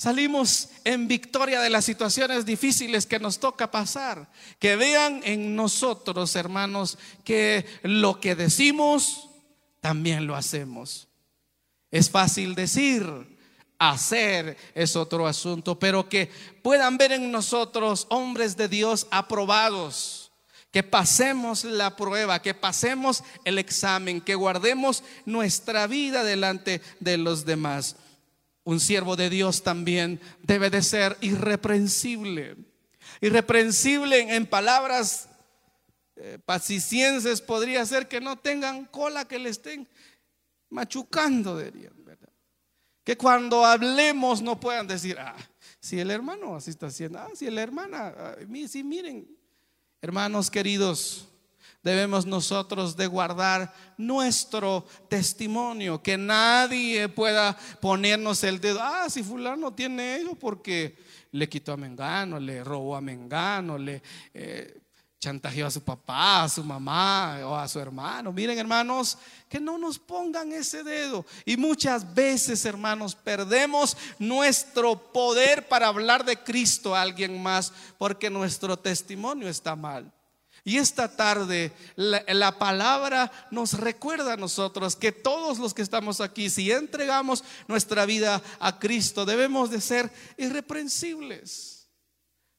[0.00, 4.30] Salimos en victoria de las situaciones difíciles que nos toca pasar.
[4.60, 9.28] Que vean en nosotros, hermanos, que lo que decimos,
[9.80, 11.08] también lo hacemos.
[11.90, 13.04] Es fácil decir,
[13.76, 16.30] hacer es otro asunto, pero que
[16.62, 20.30] puedan ver en nosotros hombres de Dios aprobados,
[20.70, 27.44] que pasemos la prueba, que pasemos el examen, que guardemos nuestra vida delante de los
[27.44, 27.96] demás.
[28.68, 32.54] Un siervo de Dios también debe de ser irreprensible.
[33.22, 35.30] Irreprensible en palabras
[36.16, 36.38] eh,
[37.46, 39.88] podría ser que no tengan cola que le estén
[40.68, 42.28] machucando, dirían, ¿verdad?
[43.04, 45.34] Que cuando hablemos no puedan decir, ah,
[45.80, 48.36] si el hermano así está haciendo, ah, si la hermana, ah,
[48.68, 49.34] sí, miren,
[50.02, 51.26] hermanos queridos,
[51.82, 59.72] debemos nosotros de guardar nuestro testimonio, que nadie pueda ponernos el dedo, ah, si fulano
[59.72, 60.98] tiene eso porque
[61.32, 64.02] le quitó a Mengano, le robó a Mengano, le
[64.34, 64.80] eh,
[65.18, 68.32] chantajeó a su papá, a su mamá o a su hermano.
[68.32, 71.26] Miren hermanos, que no nos pongan ese dedo.
[71.44, 78.30] Y muchas veces hermanos perdemos nuestro poder para hablar de Cristo a alguien más porque
[78.30, 80.12] nuestro testimonio está mal.
[80.64, 86.20] Y esta tarde la, la, palabra nos recuerda a nosotros que todos los que estamos
[86.20, 91.88] aquí, si entregamos nuestra vida a Cristo, debemos de ser irreprensibles,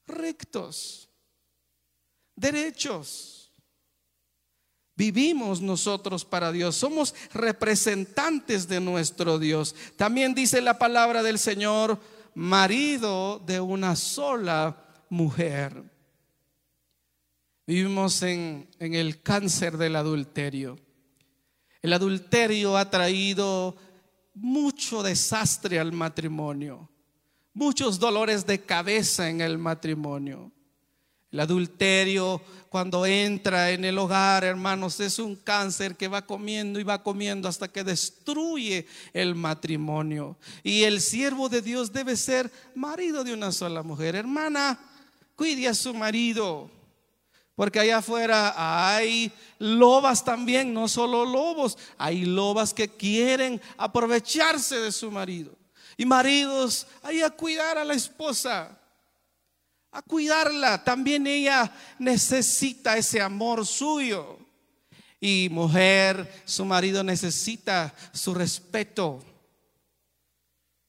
[0.06, 1.10] rectos
[2.40, 3.52] derechos.
[4.96, 9.74] Vivimos nosotros para Dios, somos representantes de nuestro Dios.
[9.96, 11.98] También dice la palabra del Señor,
[12.34, 14.76] marido de una sola
[15.08, 15.89] mujer.
[17.70, 20.76] Vivimos en, en el cáncer del adulterio.
[21.80, 23.76] El adulterio ha traído
[24.34, 26.90] mucho desastre al matrimonio,
[27.54, 30.50] muchos dolores de cabeza en el matrimonio.
[31.30, 36.82] El adulterio cuando entra en el hogar, hermanos, es un cáncer que va comiendo y
[36.82, 40.36] va comiendo hasta que destruye el matrimonio.
[40.64, 44.16] Y el siervo de Dios debe ser marido de una sola mujer.
[44.16, 44.76] Hermana,
[45.36, 46.79] cuide a su marido.
[47.60, 54.90] Porque allá afuera hay lobas también, no solo lobos, hay lobas que quieren aprovecharse de
[54.90, 55.54] su marido.
[55.98, 58.80] Y maridos, hay a cuidar a la esposa
[59.90, 60.82] a cuidarla.
[60.82, 64.38] También ella necesita ese amor suyo.
[65.20, 69.22] Y mujer, su marido necesita su respeto.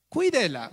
[0.07, 0.71] Cuídela.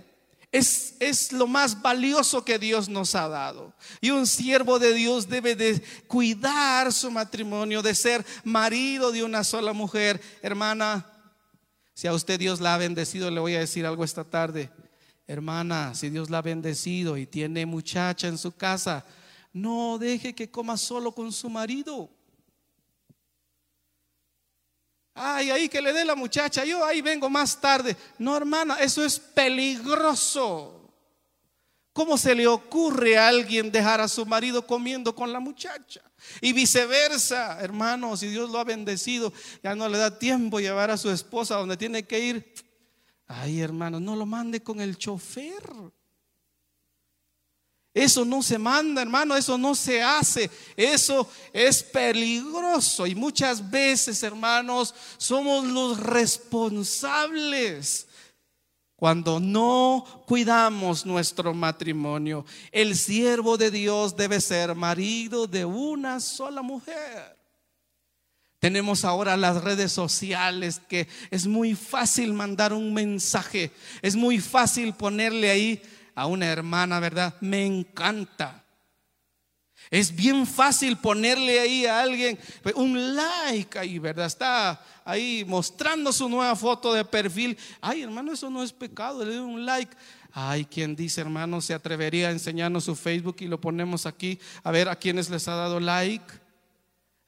[0.51, 3.73] Es, es, lo más valioso que Dios nos ha dado.
[4.01, 9.43] Y un siervo de Dios debe de cuidar su matrimonio, de ser marido de una
[9.43, 10.19] sola mujer.
[10.41, 11.05] Hermana,
[11.93, 14.71] si a usted Dios la ha bendecido, le voy a decir algo esta tarde.
[15.27, 19.05] Hermana, si Dios la ha bendecido y tiene muchacha en su casa,
[19.53, 22.09] no deje que coma solo con su marido.
[25.13, 27.95] Ay, ahí que le dé la muchacha, yo ahí vengo más tarde.
[28.17, 30.75] No, hermana, eso es peligroso.
[31.91, 36.01] ¿Cómo se le ocurre a alguien dejar a su marido comiendo con la muchacha?
[36.39, 40.97] Y viceversa, hermano, si Dios lo ha bendecido, ya no le da tiempo llevar a
[40.97, 42.53] su esposa donde tiene que ir
[43.31, 45.63] Ay, hermano, no lo mande con el chofer.
[47.93, 50.49] Eso no se manda, hermano, eso no se hace.
[50.77, 53.07] Eso es peligroso.
[53.07, 58.07] Y muchas veces, hermanos, somos los responsables
[58.95, 62.45] cuando no cuidamos nuestro matrimonio.
[62.71, 67.39] El siervo de Dios debe ser marido de una sola mujer.
[68.59, 73.71] Tenemos ahora las redes sociales que es muy fácil mandar un mensaje,
[74.01, 75.81] es muy fácil ponerle ahí
[76.19, 77.35] a una hermana, ¿verdad?
[77.41, 78.63] Me encanta.
[79.89, 84.27] Es bien fácil ponerle ahí a alguien pues, un like ahí, ¿verdad?
[84.27, 87.57] Está ahí mostrando su nueva foto de perfil.
[87.81, 89.95] Ay, hermano, eso no es pecado, le doy un like.
[90.31, 94.71] Ay, quien dice, hermano, se atrevería a enseñarnos su Facebook y lo ponemos aquí a
[94.71, 96.49] ver a quienes les ha dado like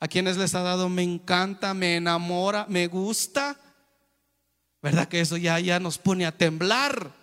[0.01, 3.55] a quienes les ha dado me encanta, me enamora, me gusta.
[4.81, 7.20] ¿Verdad que eso ya, ya nos pone a temblar?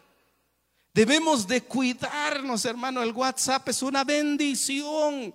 [0.99, 3.05] Debemos de cuidarnos, hermano.
[3.05, 5.33] El WhatsApp es una bendición,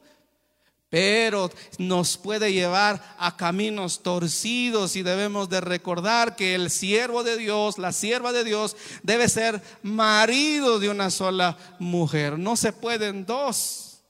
[0.89, 7.37] pero nos puede llevar a caminos torcidos y debemos de recordar que el siervo de
[7.37, 12.37] Dios, la sierva de Dios, debe ser marido de una sola mujer.
[12.37, 14.03] No se pueden dos.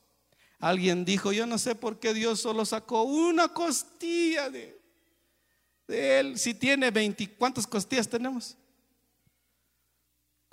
[0.57, 4.81] Alguien dijo, yo no sé por qué Dios solo sacó una costilla de,
[5.87, 6.39] él.
[6.39, 8.57] Si tiene 20, ¿cuántas costillas tenemos?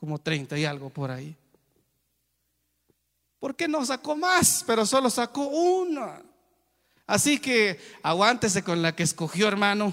[0.00, 1.36] Como 30 y algo por ahí.
[3.38, 4.64] ¿Por qué no sacó más?
[4.66, 6.22] Pero solo sacó una.
[7.06, 9.92] Así que aguántese con la que escogió, hermano.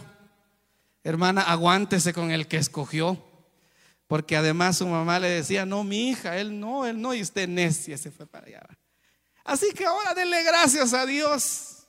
[1.03, 3.22] Hermana, aguántese con el que escogió.
[4.08, 7.47] Porque además su mamá le decía, no, mi hija, él no, él no, y usted
[7.47, 8.68] necia se fue para allá.
[9.43, 11.86] Así que ahora denle gracias a Dios.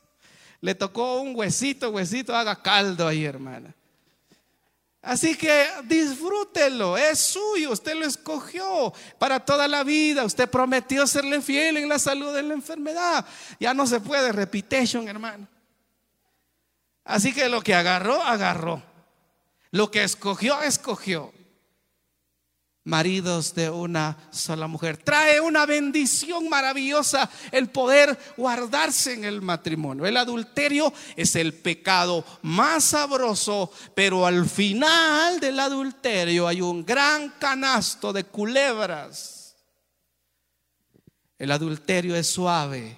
[0.60, 3.74] Le tocó un huesito, huesito, haga caldo ahí, hermana.
[5.00, 11.40] Así que disfrútelo, es suyo, usted lo escogió para toda la vida, usted prometió serle
[11.40, 13.24] fiel en la salud, en la enfermedad.
[13.60, 15.46] Ya no se puede, repetition, hermano.
[17.04, 18.82] Así que lo que agarró, agarró.
[19.70, 21.32] Lo que escogió, escogió
[22.88, 24.96] maridos de una sola mujer.
[24.96, 30.06] Trae una bendición maravillosa el poder guardarse en el matrimonio.
[30.06, 37.34] El adulterio es el pecado más sabroso, pero al final del adulterio hay un gran
[37.38, 39.54] canasto de culebras.
[41.38, 42.96] El adulterio es suave.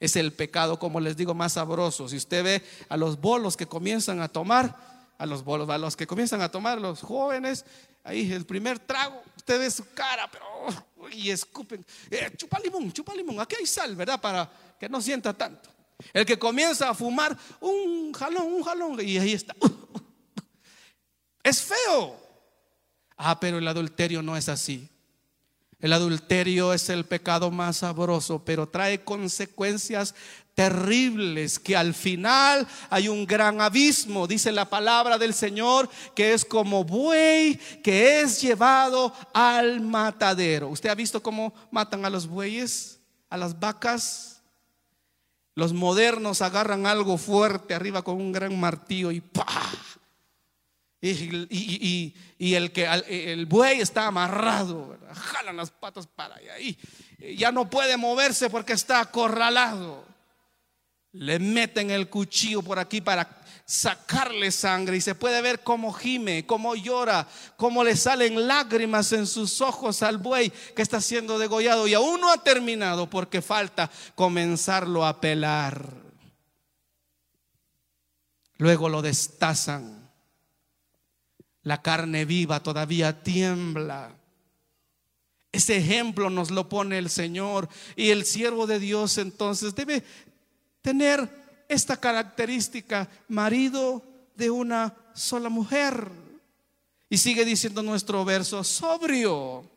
[0.00, 2.08] Es el pecado, como les digo, más sabroso.
[2.08, 4.76] Si usted ve a los bolos que comienzan a tomar,
[5.16, 7.64] a los bolos, a los que comienzan a tomar los jóvenes,
[8.04, 10.42] Ahí el primer trago, usted ve su cara, pero
[11.10, 11.84] y escupen.
[12.10, 13.40] Eh, chupa limón, chupa limón.
[13.40, 14.20] Aquí hay sal, ¿verdad?
[14.20, 15.70] Para que no sienta tanto.
[16.12, 19.54] El que comienza a fumar, un jalón, un jalón, y ahí está.
[21.44, 22.16] Es feo.
[23.16, 24.88] Ah, pero el adulterio no es así.
[25.80, 30.14] El adulterio es el pecado más sabroso, pero trae consecuencias
[30.54, 36.44] terribles que al final hay un gran abismo, dice la palabra del Señor, que es
[36.44, 40.68] como buey que es llevado al matadero.
[40.68, 43.00] ¿Usted ha visto cómo matan a los bueyes,
[43.30, 44.42] a las vacas?
[45.54, 49.46] Los modernos agarran algo fuerte arriba con un gran martillo y ¡pa!
[51.04, 52.14] Y,
[52.54, 56.78] el, que, el buey está amarrado, jalan las patas para allá y
[57.36, 60.11] ya no puede moverse porque está acorralado.
[61.12, 66.46] Le meten el cuchillo por aquí para sacarle sangre y se puede ver cómo gime,
[66.46, 71.86] cómo llora, cómo le salen lágrimas en sus ojos al buey que está siendo degollado
[71.86, 76.02] y aún no ha terminado porque falta comenzarlo a pelar.
[78.58, 80.10] Luego lo destazan.
[81.62, 84.16] La carne viva todavía tiembla.
[85.52, 90.02] Ese ejemplo nos lo pone el Señor y el siervo de Dios entonces debe
[90.82, 94.02] tener esta característica, marido
[94.36, 96.08] de una sola mujer.
[97.08, 99.70] Y sigue diciendo nuestro verso, sobrio.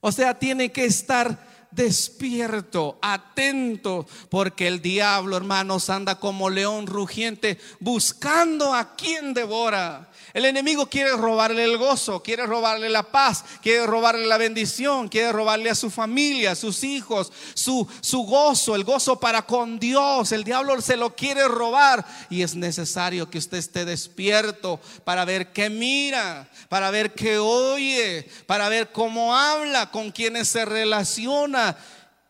[0.00, 7.58] O sea, tiene que estar despierto, atento, porque el diablo, hermanos, anda como león rugiente
[7.78, 10.09] buscando a quien devora.
[10.32, 15.32] El enemigo quiere robarle el gozo, quiere robarle la paz, quiere robarle la bendición, quiere
[15.32, 20.30] robarle a su familia, a sus hijos, su, su gozo, el gozo para con Dios.
[20.30, 25.52] El diablo se lo quiere robar y es necesario que usted esté despierto para ver
[25.52, 31.76] qué mira, para ver qué oye, para ver cómo habla, con quienes se relaciona.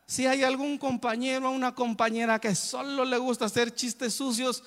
[0.07, 4.63] Si hay algún compañero o una compañera que solo le gusta hacer chistes sucios,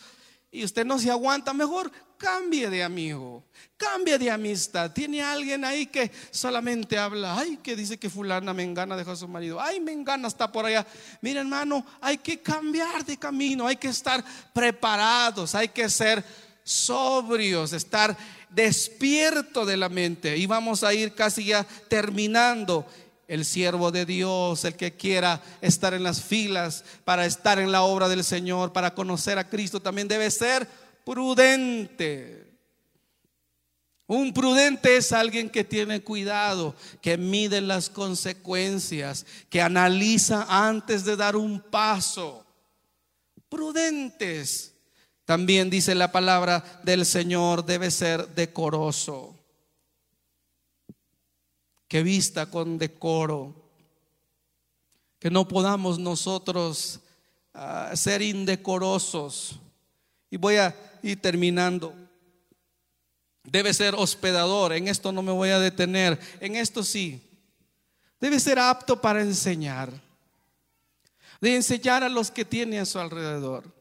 [0.53, 1.91] y usted no se aguanta, mejor
[2.23, 3.43] cambie de amigo,
[3.75, 4.91] cambie de amistad.
[4.91, 9.27] Tiene alguien ahí que solamente habla, ay, que dice que fulana Mengana dejó a su
[9.27, 10.87] marido, ay, Mengana está por allá.
[11.19, 16.23] Mira, hermano, hay que cambiar de camino, hay que estar preparados, hay que ser
[16.63, 18.15] sobrios, estar
[18.49, 20.37] despierto de la mente.
[20.37, 22.85] Y vamos a ir casi ya terminando
[23.27, 27.81] el siervo de Dios, el que quiera estar en las filas para estar en la
[27.83, 30.69] obra del Señor, para conocer a Cristo, también debe ser
[31.03, 32.43] prudente.
[34.05, 41.15] Un prudente es alguien que tiene cuidado, que mide las consecuencias, que analiza antes de
[41.15, 42.45] dar un paso.
[43.49, 44.73] Prudentes.
[45.25, 49.39] También dice la palabra del Señor, debe ser decoroso.
[51.87, 53.55] Que vista con decoro.
[55.17, 56.99] Que no podamos nosotros
[57.53, 59.59] ah, ser indecorosos.
[60.29, 61.93] Y voy a y terminando.
[63.43, 67.21] Debe ser hospedador, en esto no me voy a detener, en esto sí.
[68.19, 69.91] Debe ser apto para enseñar,
[71.41, 73.71] de enseñar a los que tiene a su alrededor.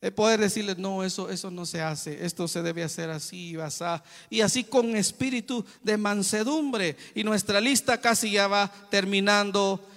[0.00, 3.84] De poder decirles, no, eso, eso no se hace, esto se debe hacer así, así,
[4.28, 6.96] y así con espíritu de mansedumbre.
[7.14, 9.88] Y nuestra lista casi ya va terminando.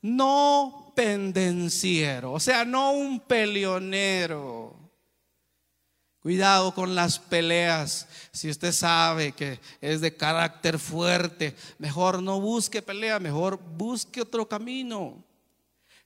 [0.00, 4.81] No pendenciero, o sea, no un peleonero
[6.22, 8.06] Cuidado con las peleas.
[8.30, 14.48] Si usted sabe que es de carácter fuerte, mejor no busque pelea, mejor busque otro
[14.48, 15.24] camino.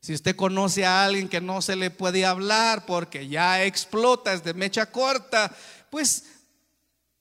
[0.01, 4.43] Si usted conoce a alguien que no se le puede hablar porque ya explota, es
[4.43, 5.55] de mecha corta,
[5.91, 6.25] pues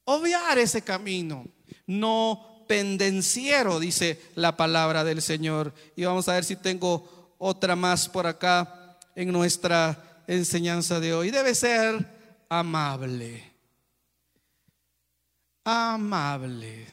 [0.06, 1.46] obviar ese camino,
[1.86, 5.74] no pendenciero, dice la palabra del Señor.
[5.98, 11.32] Y vamos a ver si tengo otra más por acá en nuestra enseñanza de hoy.
[11.32, 12.15] Debe ser
[12.60, 13.52] amable.
[15.64, 16.88] Amable.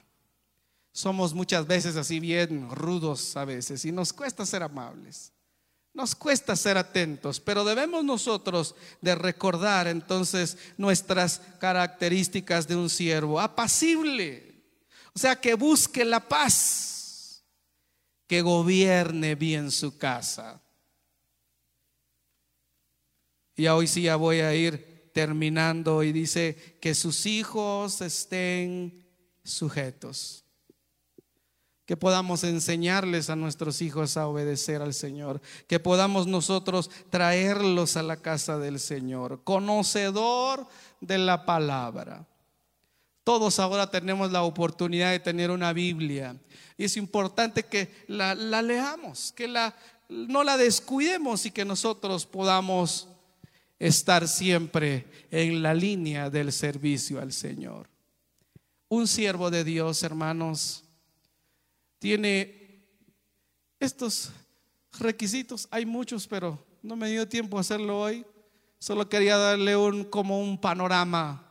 [0.93, 5.33] Somos muchas veces así bien rudos a veces y nos cuesta ser amables.
[5.95, 13.39] Nos cuesta ser atentos, pero debemos nosotros de recordar entonces nuestras características de un siervo.
[13.39, 14.55] Apacible,
[15.15, 17.45] o sea, que busque la paz,
[18.27, 20.63] que gobierne bien su casa.
[23.55, 29.05] Y hoy sí ya voy a ir terminando y dice que sus hijos estén
[29.45, 30.45] sujetos.
[31.85, 38.03] Que podamos enseñarles a nuestros hijos a obedecer al Señor, que podamos nosotros traerlos a
[38.03, 40.67] la casa del Señor, conocedor
[41.01, 42.27] de la palabra.
[43.25, 46.37] Todos ahora tenemos la oportunidad de tener una Biblia.
[46.77, 49.77] Y es importante que la, leamos, que la,
[50.09, 53.09] no la descuidemos y que nosotros podamos
[53.83, 57.89] estar siempre en la línea del servicio al Señor.
[58.89, 60.85] Un siervo de Dios, hermanos,
[61.99, 62.87] tiene
[63.81, 64.31] estos
[65.01, 65.67] requisitos.
[65.73, 68.25] Hay muchos, pero no me dio tiempo a hacerlo hoy.
[68.79, 71.51] Solo quería darle un como un panorama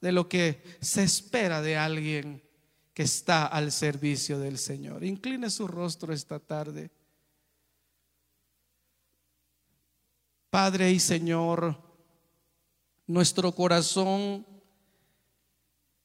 [0.00, 2.40] de lo que se espera de alguien
[2.92, 5.02] que está al servicio del Señor.
[5.02, 6.92] Incline su rostro esta tarde.
[10.54, 11.76] Padre y Señor,
[13.08, 14.46] nuestro corazón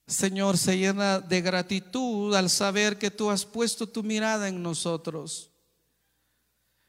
[0.08, 5.52] Señor, se llena de gratitud al saber que tú has puesto tu mirada en nosotros.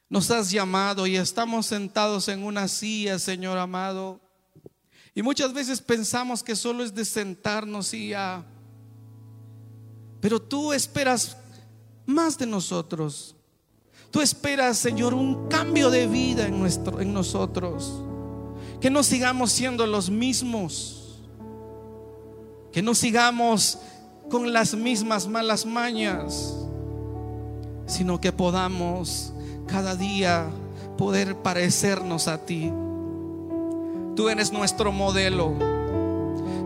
[0.09, 4.23] Nos has llamado y estamos sentados en una silla, Señor amado.
[5.15, 8.43] Y muchas veces pensamos que solo es de sentarnos y ya.
[10.19, 11.37] Pero tú esperas
[12.07, 13.37] más de nosotros.
[14.11, 18.03] Tú esperas, Señor, un cambio de vida en, nuestro, en nosotros.
[18.81, 21.01] Que no sigamos siendo los mismos
[22.73, 23.79] que no sigamos
[24.31, 26.55] con las mismas malas mañas,
[27.87, 29.33] sino que podamos
[29.67, 30.47] cada día
[30.97, 32.71] poder parecernos a ti.
[34.15, 35.55] Tú eres nuestro modelo.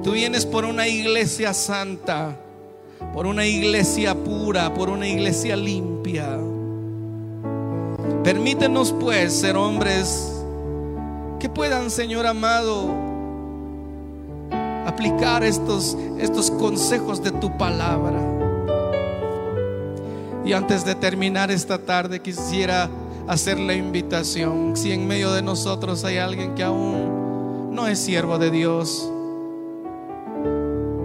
[0.03, 2.39] Tú vienes por una iglesia santa,
[3.15, 6.39] por una iglesia pura, por una iglesia limpia.
[8.25, 10.33] Permítenos pues ser hombres
[11.39, 12.89] que puedan, Señor amado,
[14.87, 18.19] aplicar estos, estos consejos de tu palabra.
[20.43, 22.89] Y antes de terminar esta tarde quisiera
[23.29, 24.75] hacer la invitación.
[24.75, 29.07] Si en medio de nosotros hay alguien que aún no es siervo de Dios,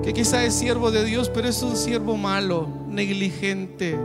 [0.04, 3.98] que quizá es siervo de Dios, pero es un siervo malo, negligente.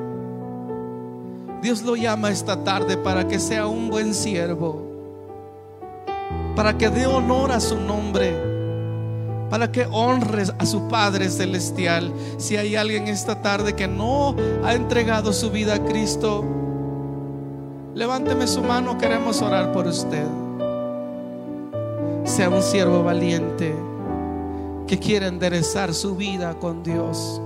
[1.65, 4.83] Dios lo llama esta tarde para que sea un buen siervo,
[6.55, 8.53] para que dé honor a su nombre
[9.49, 12.13] para que honres a su Padre Celestial.
[12.37, 16.45] Si hay alguien esta tarde que no ha entregado su vida a Cristo,
[17.95, 20.27] levánteme su mano, queremos orar por usted.
[22.25, 23.75] Sea un siervo valiente
[24.87, 27.41] que quiere enderezar su vida con Dios.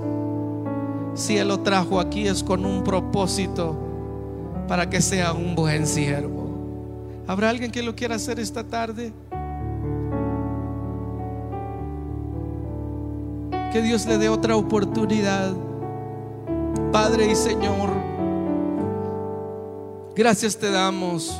[1.13, 3.88] Si Él lo trajo aquí es con un propósito
[4.69, 6.47] para que sea un buen siervo.
[7.25, 9.11] ¿Habrá alguien que lo quiera hacer esta tarde?
[13.73, 15.53] Que Dios le dé otra oportunidad.
[16.91, 17.89] Padre y Señor,
[20.15, 21.35] gracias te damos.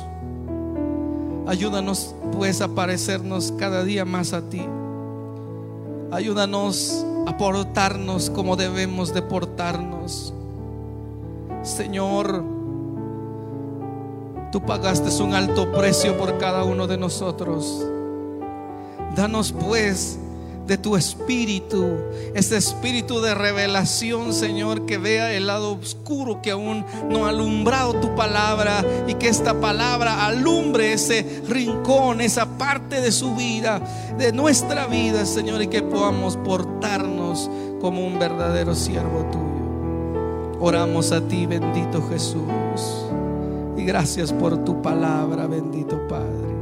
[1.46, 4.66] Ayúdanos pues a parecernos cada día más a ti.
[6.10, 10.34] Ayúdanos a portarnos como debemos de portarnos.
[11.62, 12.59] Señor,
[14.50, 17.86] tú pagaste un alto precio por cada uno de nosotros.
[19.14, 20.18] Danos pues
[20.66, 21.96] de tu espíritu,
[22.32, 27.94] ese espíritu de revelación, Señor, que vea el lado oscuro que aún no ha alumbrado
[27.94, 33.80] tu palabra y que esta palabra alumbre ese rincón, esa parte de su vida,
[34.16, 40.60] de nuestra vida, Señor, y que podamos portarnos como un verdadero siervo tuyo.
[40.60, 43.09] Oramos a ti, bendito Jesús.
[43.80, 46.54] Y gracias por tu palabra, bendito Padre.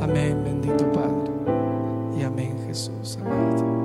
[0.00, 1.30] Amén, bendito Padre.
[2.18, 3.18] Y amén, Jesús.
[3.20, 3.83] Amado.